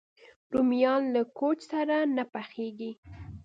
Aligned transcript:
رومیان 0.53 1.03
له 1.15 1.21
کوچ 1.37 1.59
سره 1.71 1.97
نه 2.15 2.23
پخېږي 2.33 2.91